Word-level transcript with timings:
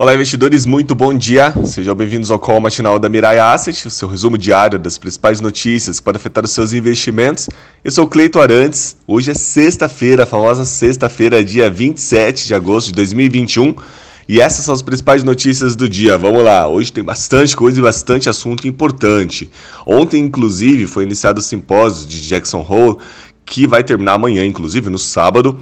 Olá, 0.00 0.14
investidores, 0.14 0.64
muito 0.64 0.94
bom 0.94 1.12
dia. 1.12 1.52
Sejam 1.66 1.94
bem-vindos 1.94 2.30
ao 2.30 2.38
call 2.38 2.58
matinal 2.58 2.98
da 2.98 3.06
Mirai 3.06 3.38
Asset, 3.38 3.86
o 3.86 3.90
seu 3.90 4.08
resumo 4.08 4.38
diário 4.38 4.78
das 4.78 4.96
principais 4.96 5.42
notícias 5.42 5.98
que 5.98 6.04
podem 6.06 6.18
afetar 6.18 6.42
os 6.42 6.52
seus 6.52 6.72
investimentos. 6.72 7.50
Eu 7.84 7.90
sou 7.90 8.08
Cleito 8.08 8.40
Arantes. 8.40 8.96
Hoje 9.06 9.30
é 9.30 9.34
sexta-feira, 9.34 10.22
a 10.22 10.26
famosa 10.26 10.64
sexta-feira, 10.64 11.44
dia 11.44 11.70
27 11.70 12.46
de 12.46 12.54
agosto 12.54 12.86
de 12.86 12.94
2021. 12.94 13.74
E 14.26 14.40
essas 14.40 14.64
são 14.64 14.72
as 14.72 14.80
principais 14.80 15.22
notícias 15.22 15.76
do 15.76 15.86
dia. 15.86 16.16
Vamos 16.16 16.42
lá, 16.42 16.66
hoje 16.66 16.90
tem 16.90 17.04
bastante 17.04 17.54
coisa 17.54 17.78
e 17.78 17.82
bastante 17.82 18.26
assunto 18.26 18.66
importante. 18.66 19.50
Ontem, 19.84 20.24
inclusive, 20.24 20.86
foi 20.86 21.04
iniciado 21.04 21.40
o 21.40 21.42
simpósio 21.42 22.08
de 22.08 22.26
Jackson 22.26 22.64
Hole, 22.66 22.96
que 23.44 23.66
vai 23.66 23.84
terminar 23.84 24.14
amanhã, 24.14 24.46
inclusive, 24.46 24.88
no 24.88 24.98
sábado. 24.98 25.60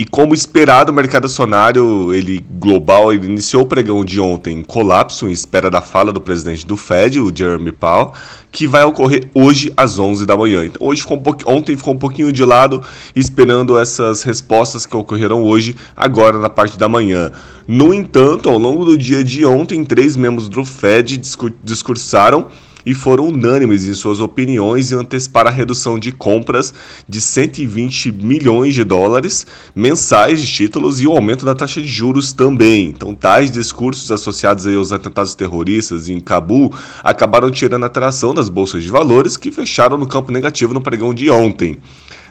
E 0.00 0.06
como 0.06 0.32
esperado, 0.32 0.90
o 0.90 0.94
mercado 0.94 1.26
acionário 1.26 2.14
ele, 2.14 2.42
global 2.52 3.12
ele 3.12 3.26
iniciou 3.26 3.64
o 3.64 3.66
pregão 3.66 4.02
de 4.02 4.18
ontem 4.18 4.56
em 4.56 4.62
colapso, 4.62 5.28
em 5.28 5.30
espera 5.30 5.70
da 5.70 5.82
fala 5.82 6.10
do 6.10 6.22
presidente 6.22 6.66
do 6.66 6.74
Fed, 6.74 7.20
o 7.20 7.30
Jeremy 7.30 7.70
Powell, 7.70 8.14
que 8.50 8.66
vai 8.66 8.82
ocorrer 8.82 9.28
hoje 9.34 9.70
às 9.76 9.98
11 9.98 10.24
da 10.24 10.34
manhã. 10.34 10.64
Então, 10.64 10.88
hoje 10.88 11.02
ficou 11.02 11.18
um 11.18 11.54
ontem 11.54 11.76
ficou 11.76 11.92
um 11.92 11.98
pouquinho 11.98 12.32
de 12.32 12.42
lado, 12.42 12.82
esperando 13.14 13.78
essas 13.78 14.22
respostas 14.22 14.86
que 14.86 14.96
ocorreram 14.96 15.44
hoje, 15.44 15.76
agora 15.94 16.38
na 16.38 16.48
parte 16.48 16.78
da 16.78 16.88
manhã. 16.88 17.30
No 17.68 17.92
entanto, 17.92 18.48
ao 18.48 18.56
longo 18.56 18.86
do 18.86 18.96
dia 18.96 19.22
de 19.22 19.44
ontem, 19.44 19.84
três 19.84 20.16
membros 20.16 20.48
do 20.48 20.64
Fed 20.64 21.20
discursaram 21.62 22.46
e 22.84 22.94
foram 22.94 23.28
unânimes 23.28 23.84
em 23.84 23.94
suas 23.94 24.20
opiniões 24.20 24.90
e 24.90 24.94
anteciparam 24.94 25.50
a 25.50 25.52
redução 25.52 25.98
de 25.98 26.12
compras 26.12 26.72
de 27.08 27.20
120 27.20 28.12
milhões 28.12 28.74
de 28.74 28.84
dólares 28.84 29.46
mensais 29.74 30.40
de 30.40 30.46
títulos 30.46 31.00
e 31.00 31.06
o 31.06 31.12
aumento 31.12 31.44
da 31.44 31.54
taxa 31.54 31.80
de 31.80 31.88
juros 31.88 32.32
também. 32.32 32.86
Então, 32.86 33.14
tais 33.14 33.50
discursos 33.50 34.10
associados 34.10 34.66
aos 34.66 34.92
atentados 34.92 35.34
terroristas 35.34 36.08
em 36.08 36.20
Cabul 36.20 36.72
acabaram 37.02 37.50
tirando 37.50 37.84
a 37.84 37.86
atração 37.86 38.34
das 38.34 38.48
bolsas 38.48 38.82
de 38.82 38.90
valores 38.90 39.36
que 39.36 39.50
fecharam 39.50 39.96
no 39.96 40.06
campo 40.06 40.32
negativo 40.32 40.74
no 40.74 40.80
pregão 40.80 41.12
de 41.14 41.30
ontem. 41.30 41.78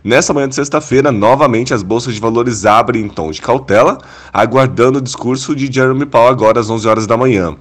Nessa 0.03 0.33
manhã 0.33 0.47
de 0.47 0.55
sexta-feira, 0.55 1.11
novamente 1.11 1.73
as 1.73 1.83
bolsas 1.83 2.13
de 2.13 2.21
valores 2.21 2.65
abrem 2.65 3.03
em 3.03 3.09
tom 3.09 3.31
de 3.31 3.41
cautela, 3.41 3.97
aguardando 4.31 4.99
o 4.99 5.01
discurso 5.01 5.53
de 5.53 5.71
Jeremy 5.71 6.05
Powell 6.05 6.29
agora 6.29 6.59
às 6.59 6.69
11 6.69 6.87
horas 6.87 7.07
da 7.07 7.17
manhã. 7.17 7.57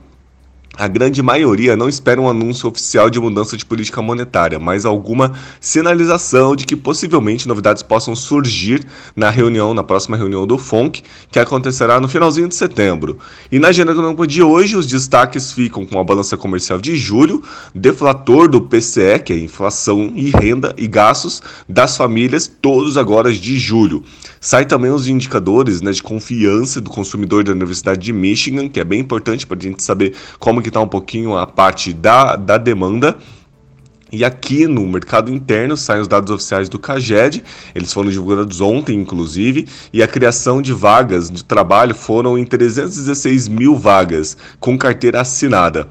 A 0.78 0.86
grande 0.86 1.20
maioria 1.24 1.76
não 1.76 1.88
espera 1.88 2.20
um 2.20 2.28
anúncio 2.28 2.68
oficial 2.68 3.10
de 3.10 3.18
mudança 3.18 3.56
de 3.56 3.66
política 3.66 4.00
monetária, 4.00 4.60
mas 4.60 4.86
alguma 4.86 5.32
sinalização 5.60 6.54
de 6.54 6.64
que 6.64 6.76
possivelmente 6.76 7.48
novidades 7.48 7.82
possam 7.82 8.14
surgir 8.14 8.86
na 9.16 9.28
reunião, 9.28 9.74
na 9.74 9.82
próxima 9.82 10.16
reunião 10.16 10.46
do 10.46 10.56
FONC, 10.56 11.02
que 11.32 11.40
acontecerá 11.40 11.98
no 11.98 12.06
finalzinho 12.06 12.46
de 12.46 12.54
setembro. 12.54 13.18
E 13.50 13.58
na 13.58 13.68
agenda 13.68 13.90
econômica 13.90 14.24
de 14.24 14.40
hoje, 14.40 14.76
os 14.76 14.86
destaques 14.86 15.50
ficam 15.50 15.84
com 15.84 15.98
a 15.98 16.04
balança 16.04 16.36
comercial 16.36 16.80
de 16.80 16.96
julho, 16.96 17.42
deflator 17.74 18.46
do 18.46 18.60
PCE, 18.60 19.18
que 19.18 19.32
é 19.32 19.36
inflação 19.36 20.12
e 20.14 20.30
renda 20.30 20.72
e 20.78 20.86
gastos 20.86 21.42
das 21.68 21.96
famílias, 21.96 22.46
todos 22.46 22.96
agora 22.96 23.32
de 23.32 23.58
julho. 23.58 24.04
Sai 24.40 24.64
também 24.64 24.92
os 24.92 25.08
indicadores 25.08 25.82
né, 25.82 25.90
de 25.90 26.02
confiança 26.02 26.80
do 26.80 26.88
consumidor 26.88 27.42
da 27.42 27.50
Universidade 27.50 28.00
de 28.00 28.12
Michigan, 28.12 28.68
que 28.68 28.78
é 28.78 28.84
bem 28.84 29.00
importante 29.00 29.44
para 29.44 29.58
a 29.58 29.62
gente 29.62 29.82
saber 29.82 30.14
como 30.38 30.62
que 30.62 30.67
está 30.68 30.80
um 30.80 30.88
pouquinho 30.88 31.36
a 31.36 31.46
parte 31.46 31.92
da, 31.92 32.36
da 32.36 32.56
demanda. 32.56 33.16
E 34.10 34.24
aqui 34.24 34.66
no 34.66 34.86
mercado 34.86 35.30
interno 35.30 35.76
saem 35.76 36.00
os 36.00 36.08
dados 36.08 36.30
oficiais 36.30 36.66
do 36.70 36.78
CAGED, 36.78 37.44
eles 37.74 37.92
foram 37.92 38.08
divulgados 38.08 38.58
ontem, 38.58 38.98
inclusive, 38.98 39.68
e 39.92 40.02
a 40.02 40.08
criação 40.08 40.62
de 40.62 40.72
vagas 40.72 41.30
de 41.30 41.44
trabalho 41.44 41.94
foram 41.94 42.38
em 42.38 42.44
316 42.46 43.48
mil 43.48 43.76
vagas 43.76 44.34
com 44.58 44.78
carteira 44.78 45.20
assinada. 45.20 45.88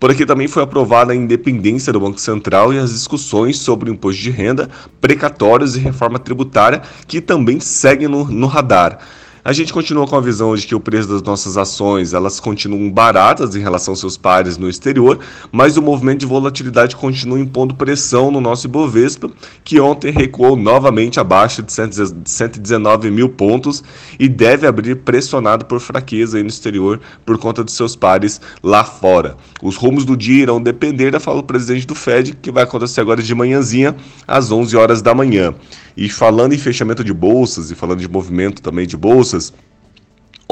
Por 0.00 0.10
aqui 0.10 0.26
também 0.26 0.48
foi 0.48 0.64
aprovada 0.64 1.12
a 1.12 1.14
independência 1.14 1.92
do 1.92 2.00
Banco 2.00 2.18
Central 2.18 2.72
e 2.72 2.78
as 2.78 2.90
discussões 2.90 3.58
sobre 3.58 3.88
o 3.88 3.92
imposto 3.92 4.20
de 4.20 4.30
renda, 4.30 4.68
precatórios 5.00 5.76
e 5.76 5.78
reforma 5.78 6.18
tributária, 6.18 6.82
que 7.06 7.20
também 7.20 7.60
seguem 7.60 8.08
no, 8.08 8.24
no 8.24 8.46
radar. 8.48 8.98
A 9.42 9.54
gente 9.54 9.72
continua 9.72 10.06
com 10.06 10.16
a 10.16 10.20
visão 10.20 10.54
de 10.54 10.66
que 10.66 10.74
o 10.74 10.80
preço 10.80 11.08
das 11.08 11.22
nossas 11.22 11.56
ações 11.56 12.12
elas 12.12 12.38
continuam 12.38 12.90
baratas 12.90 13.56
em 13.56 13.60
relação 13.60 13.92
aos 13.92 14.00
seus 14.00 14.18
pares 14.18 14.58
no 14.58 14.68
exterior, 14.68 15.18
mas 15.50 15.78
o 15.78 15.82
movimento 15.82 16.20
de 16.20 16.26
volatilidade 16.26 16.94
continua 16.94 17.40
impondo 17.40 17.74
pressão 17.74 18.30
no 18.30 18.38
nosso 18.38 18.66
Ibovespa, 18.66 19.30
que 19.64 19.80
ontem 19.80 20.12
recuou 20.12 20.56
novamente 20.56 21.18
abaixo 21.18 21.62
de 21.62 21.72
119 21.72 23.10
mil 23.10 23.30
pontos 23.30 23.82
e 24.18 24.28
deve 24.28 24.66
abrir 24.66 24.96
pressionado 24.96 25.64
por 25.64 25.80
fraqueza 25.80 26.38
no 26.38 26.46
exterior 26.46 27.00
por 27.24 27.38
conta 27.38 27.64
de 27.64 27.72
seus 27.72 27.96
pares 27.96 28.42
lá 28.62 28.84
fora. 28.84 29.38
Os 29.62 29.76
rumos 29.76 30.04
do 30.04 30.18
dia 30.18 30.42
irão 30.42 30.60
depender 30.60 31.10
da 31.10 31.20
fala 31.20 31.38
do 31.38 31.44
presidente 31.44 31.86
do 31.86 31.94
Fed, 31.94 32.36
que 32.42 32.50
vai 32.50 32.64
acontecer 32.64 33.00
agora 33.00 33.22
de 33.22 33.34
manhãzinha, 33.34 33.96
às 34.28 34.52
11 34.52 34.76
horas 34.76 35.00
da 35.00 35.14
manhã. 35.14 35.54
E 35.96 36.08
falando 36.08 36.54
em 36.54 36.58
fechamento 36.58 37.04
de 37.04 37.12
bolsas 37.12 37.70
e 37.70 37.74
falando 37.74 37.98
de 38.00 38.08
movimento 38.08 38.62
também 38.62 38.86
de 38.86 38.96
bolsas, 38.96 39.30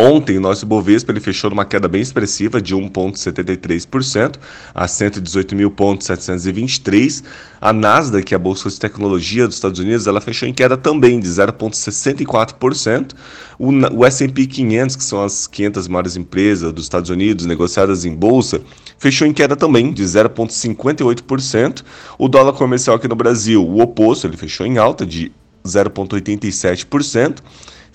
Ontem, 0.00 0.38
o 0.38 0.40
nosso 0.40 0.64
Ibovespa 0.64 1.10
ele 1.10 1.18
fechou 1.18 1.50
numa 1.50 1.64
queda 1.64 1.88
bem 1.88 2.00
expressiva 2.00 2.62
de 2.62 2.72
1,73% 2.72 4.36
a 4.72 4.86
118.723. 4.86 7.24
A 7.60 7.72
Nasdaq, 7.72 8.32
a 8.32 8.38
bolsa 8.38 8.70
de 8.70 8.78
tecnologia 8.78 9.44
dos 9.44 9.56
Estados 9.56 9.80
Unidos, 9.80 10.06
ela 10.06 10.20
fechou 10.20 10.48
em 10.48 10.54
queda 10.54 10.76
também 10.76 11.18
de 11.18 11.26
0,64%. 11.26 13.12
O, 13.58 13.72
o 13.72 14.06
S&P 14.06 14.46
500, 14.46 14.94
que 14.94 15.02
são 15.02 15.24
as 15.24 15.48
500 15.48 15.88
maiores 15.88 16.16
empresas 16.16 16.72
dos 16.72 16.84
Estados 16.84 17.10
Unidos 17.10 17.44
negociadas 17.44 18.04
em 18.04 18.14
bolsa, 18.14 18.60
fechou 19.00 19.26
em 19.26 19.32
queda 19.32 19.56
também 19.56 19.92
de 19.92 20.04
0,58%. 20.04 21.82
O 22.16 22.28
dólar 22.28 22.52
comercial 22.52 22.94
aqui 22.94 23.08
no 23.08 23.16
Brasil, 23.16 23.66
o 23.66 23.80
oposto, 23.80 24.28
ele 24.28 24.36
fechou 24.36 24.64
em 24.64 24.78
alta 24.78 25.04
de 25.04 25.32
0,87% 25.66 27.38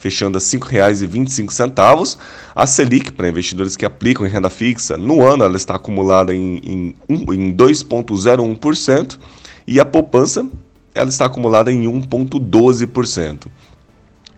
fechando 0.04 0.38
a 0.38 0.42
R$ 0.42 0.46
5,25. 0.46 2.18
A 2.54 2.68
Selic, 2.68 3.14
para 3.14 3.30
investidores 3.30 3.78
que 3.78 3.86
aplicam 3.86 4.28
em 4.28 4.30
renda 4.30 4.50
fixa, 4.50 4.98
no 4.98 5.26
ano 5.26 5.46
ela 5.46 5.56
está 5.56 5.76
acumulada 5.76 6.36
em, 6.36 6.58
em, 6.58 6.96
em 7.10 7.56
2,01% 7.56 9.18
e 9.66 9.80
a 9.80 9.86
poupança 9.86 10.46
ela 10.94 11.08
está 11.10 11.26
acumulada 11.26 11.72
em 11.72 11.86
1,12%. 11.86 13.48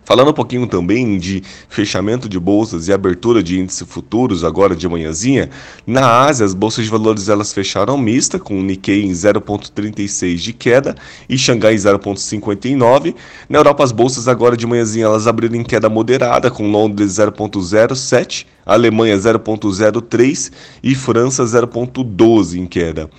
Falando 0.06 0.30
um 0.30 0.34
pouquinho 0.34 0.68
também 0.68 1.18
de 1.18 1.42
fechamento 1.68 2.30
de 2.30 2.40
bolsas 2.40 2.88
e 2.88 2.94
abertura 2.94 3.42
de 3.42 3.60
índices 3.60 3.88
futuros 3.88 4.44
agora 4.44 4.76
de 4.76 4.88
manhãzinha, 4.88 5.50
na 5.86 6.22
Ásia 6.22 6.46
as 6.46 6.54
bolsas 6.54 6.86
de 6.86 6.92
valores 6.92 7.28
elas 7.28 7.52
fecharam 7.52 7.98
mista 7.98 8.38
com 8.38 8.60
o 8.60 8.64
Nikkei 8.64 9.04
em 9.04 9.12
0.36 9.12 10.36
de 10.36 10.54
queda 10.54 10.96
e 11.28 11.36
Xangai 11.40 11.74
em 11.74 11.78
0.59. 11.78 13.16
Na 13.50 13.58
Europa 13.58 13.84
as 13.84 13.92
bolsas 13.92 14.28
agora 14.28 14.56
de 14.56 14.68
manhãzinha 14.68 15.06
elas 15.06 15.26
abriram 15.26 15.56
em 15.56 15.64
queda 15.64 15.90
moderada 15.90 16.52
com 16.52 16.70
Londres 16.70 17.14
0.07, 17.14 18.46
Alemanha 18.64 19.18
0.03 19.18 20.52
e 20.84 20.94
França 20.94 21.44
0.12 21.46 22.60
em 22.60 22.68
queda. 22.68 23.10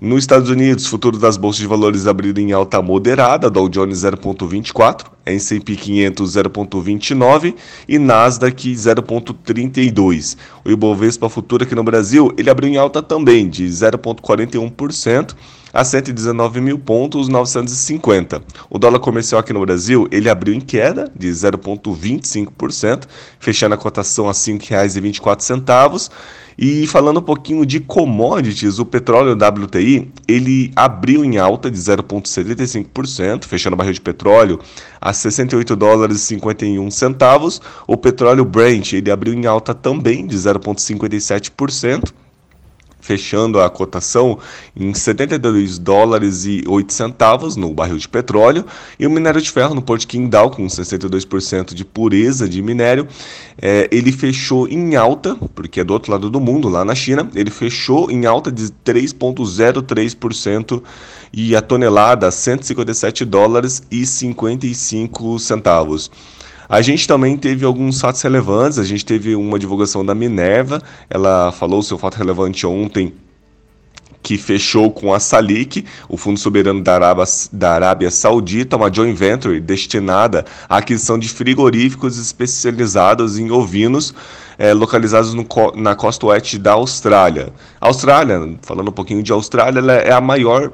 Nos 0.00 0.20
Estados 0.20 0.48
Unidos, 0.48 0.86
futuro 0.86 1.18
das 1.18 1.36
bolsas 1.36 1.60
de 1.60 1.66
valores 1.66 2.06
abriram 2.06 2.40
em 2.40 2.52
alta 2.52 2.80
moderada, 2.80 3.50
Dow 3.50 3.68
Jones 3.68 3.98
0,24, 3.98 5.04
S&P 5.32 5.76
500 5.76 6.30
0,29 6.30 7.54
e 7.88 7.98
Nasdaq 7.98 8.72
0,32. 8.72 10.36
O 10.64 10.70
Ibovespa 10.70 11.28
futuro 11.28 11.64
aqui 11.64 11.74
no 11.74 11.84
Brasil, 11.84 12.32
ele 12.36 12.50
abriu 12.50 12.70
em 12.70 12.76
alta 12.76 13.02
também, 13.02 13.48
de 13.48 13.66
0,41% 13.66 15.34
a 15.72 15.84
119 15.84 16.60
mil 16.60 16.78
pontos 16.78 17.28
950. 17.28 18.42
O 18.68 18.78
dólar 18.78 18.98
comercial 18.98 19.40
aqui 19.40 19.52
no 19.52 19.60
Brasil, 19.60 20.08
ele 20.10 20.28
abriu 20.28 20.54
em 20.54 20.60
queda 20.60 21.10
de 21.16 21.28
0,25%, 21.28 23.04
fechando 23.38 23.74
a 23.74 23.78
cotação 23.78 24.26
a 24.26 24.32
R$ 24.32 24.34
5,24. 24.34 26.10
E 26.62 26.86
falando 26.86 27.20
um 27.20 27.22
pouquinho 27.22 27.64
de 27.64 27.80
commodities, 27.80 28.78
o 28.78 28.84
petróleo 28.84 29.32
WTI, 29.32 30.12
ele 30.28 30.70
abriu 30.76 31.24
em 31.24 31.38
alta 31.38 31.70
de 31.70 31.78
0,75%, 31.78 33.46
fechando 33.46 33.74
o 33.74 33.76
barril 33.78 33.94
de 33.94 34.00
petróleo 34.00 34.60
a 35.00 35.10
68 35.20 35.76
dólares 35.76 36.16
e 36.16 36.20
51 36.20 36.90
centavos. 36.90 37.60
O 37.86 37.96
petróleo 37.96 38.44
Brent, 38.44 38.92
ele 38.94 39.10
abriu 39.10 39.34
em 39.34 39.46
alta 39.46 39.74
também 39.74 40.26
de 40.26 40.36
0,57% 40.36 42.12
fechando 43.00 43.60
a 43.60 43.68
cotação 43.70 44.38
em 44.76 44.92
72 44.92 45.78
dólares 45.78 46.44
e 46.44 46.62
8 46.66 46.92
centavos 46.92 47.56
no 47.56 47.72
barril 47.72 47.96
de 47.96 48.08
petróleo, 48.08 48.64
e 48.98 49.06
o 49.06 49.10
minério 49.10 49.40
de 49.40 49.50
ferro 49.50 49.74
no 49.74 49.82
Porto 49.82 50.06
Qingdao, 50.06 50.50
com 50.50 50.66
62% 50.66 51.74
de 51.74 51.84
pureza 51.84 52.48
de 52.48 52.62
minério, 52.62 53.06
é, 53.60 53.88
ele 53.90 54.12
fechou 54.12 54.68
em 54.68 54.96
alta, 54.96 55.36
porque 55.54 55.80
é 55.80 55.84
do 55.84 55.92
outro 55.92 56.12
lado 56.12 56.30
do 56.30 56.40
mundo, 56.40 56.68
lá 56.68 56.84
na 56.84 56.94
China, 56.94 57.28
ele 57.34 57.50
fechou 57.50 58.10
em 58.10 58.26
alta 58.26 58.50
de 58.50 58.64
3,03% 58.84 60.82
e 61.32 61.54
a 61.54 61.62
tonelada 61.62 62.30
157 62.30 63.24
dólares 63.24 63.82
e 63.90 64.04
55 64.04 65.38
centavos. 65.38 66.10
A 66.70 66.82
gente 66.82 67.08
também 67.08 67.36
teve 67.36 67.64
alguns 67.64 68.00
fatos 68.00 68.22
relevantes, 68.22 68.78
a 68.78 68.84
gente 68.84 69.04
teve 69.04 69.34
uma 69.34 69.58
divulgação 69.58 70.06
da 70.06 70.14
Minerva, 70.14 70.80
ela 71.10 71.50
falou 71.50 71.82
seu 71.82 71.98
fato 71.98 72.14
relevante 72.14 72.64
ontem 72.64 73.12
que 74.22 74.38
fechou 74.38 74.88
com 74.92 75.12
a 75.12 75.18
Salik, 75.18 75.84
o 76.08 76.16
Fundo 76.16 76.38
Soberano 76.38 76.80
da 76.80 76.94
Arábia, 76.94 77.24
da 77.50 77.72
Arábia 77.72 78.08
Saudita, 78.08 78.76
uma 78.76 78.92
joint 78.92 79.18
venture 79.18 79.58
destinada 79.58 80.44
à 80.68 80.76
aquisição 80.76 81.18
de 81.18 81.28
frigoríficos 81.28 82.16
especializados 82.18 83.36
em 83.36 83.50
ovinos 83.50 84.14
é, 84.56 84.72
localizados 84.72 85.34
no, 85.34 85.44
na 85.74 85.96
costa 85.96 86.26
oeste 86.26 86.56
da 86.56 86.74
Austrália. 86.74 87.52
Austrália, 87.80 88.56
falando 88.62 88.90
um 88.90 88.92
pouquinho 88.92 89.24
de 89.24 89.32
Austrália, 89.32 89.80
é 89.90 90.12
a 90.12 90.20
maior 90.20 90.70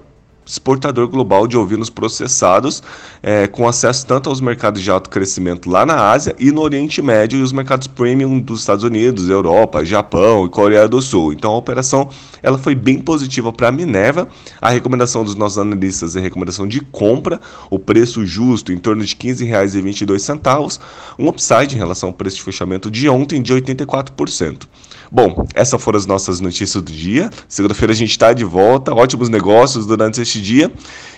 exportador 0.47 1.09
global 1.09 1.47
de 1.47 1.57
ovinos 1.57 1.91
processados, 1.91 2.83
é, 3.23 3.47
com 3.49 3.69
acesso 3.69 4.07
tanto 4.07 4.31
aos 4.31 4.41
mercados 4.41 4.81
de 4.81 4.91
alto 4.91 5.11
crescimento 5.11 5.69
lá 5.69 5.85
na 5.85 6.11
Ásia 6.11 6.35
e 6.39 6.53
no 6.53 6.61
Oriente 6.61 7.03
Médio 7.03 7.39
e 7.39 7.43
os 7.43 7.53
mercados 7.53 7.89
premium 7.89 8.39
dos 8.39 8.61
Estados 8.61 8.85
Unidos, 8.85 9.29
Europa, 9.29 9.85
Japão 9.85 10.47
e 10.47 10.49
Coreia 10.49 10.87
do 10.87 11.03
Sul. 11.03 11.33
Então 11.33 11.53
a 11.53 11.57
operação 11.57 12.09
ela 12.43 12.57
foi 12.57 12.75
bem 12.75 13.01
positiva 13.01 13.53
para 13.53 13.69
a 13.69 13.73
Minerva. 13.73 14.29
A 14.61 14.71
recomendação 14.71 15.25
dos 15.25 15.35
nossos 15.35 15.59
analistas 15.59 16.15
é 16.15 16.21
recomendação 16.21 16.67
de 16.67 16.81
compra, 16.81 17.41
o 17.69 17.79
preço 17.79 18.25
justo 18.25 18.73
em 18.73 18.79
torno 18.79 19.05
de 19.05 19.15
R$ 19.21 19.35
15,22, 19.35 20.81
um 21.19 21.29
upside 21.29 21.75
em 21.75 21.79
relação 21.79 22.11
ao 22.11 22.15
preço 22.15 22.37
de 22.37 22.43
fechamento 22.43 22.91
de 22.91 23.09
ontem 23.09 23.43
de 23.43 23.53
84%. 23.53 24.63
Bom, 25.11 25.47
essas 25.55 25.81
foram 25.83 25.99
as 25.99 26.07
nossas 26.07 26.41
notícias 26.41 26.83
do 26.83 26.93
dia. 26.93 27.31
Segunda-feira 27.49 27.93
a 27.93 27.97
gente 27.97 28.11
está 28.11 28.33
de 28.33 28.45
volta. 28.45 28.93
Ótimos 28.93 29.29
negócios 29.29 29.87
durante 29.87 30.21
este 30.21 30.36
dia. 30.41 30.71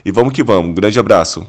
E 0.04 0.10
vamos 0.10 0.32
que 0.32 0.42
vamos. 0.42 0.70
Um 0.70 0.74
grande 0.74 0.98
abraço. 0.98 1.44